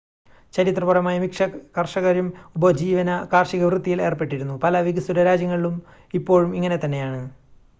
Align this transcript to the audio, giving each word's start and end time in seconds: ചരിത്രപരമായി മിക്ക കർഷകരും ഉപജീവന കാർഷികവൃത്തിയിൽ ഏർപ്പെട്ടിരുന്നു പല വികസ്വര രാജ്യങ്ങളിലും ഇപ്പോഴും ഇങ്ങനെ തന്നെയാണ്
ചരിത്രപരമായി 0.53 1.19
മിക്ക 1.19 1.45
കർഷകരും 1.75 2.27
ഉപജീവന 2.55 3.09
കാർഷികവൃത്തിയിൽ 3.33 4.01
ഏർപ്പെട്ടിരുന്നു 4.01 4.55
പല 4.63 4.81
വികസ്വര 4.81 5.27
രാജ്യങ്ങളിലും 5.29 5.77
ഇപ്പോഴും 6.13 6.51
ഇങ്ങനെ 6.59 6.79
തന്നെയാണ് 6.79 7.21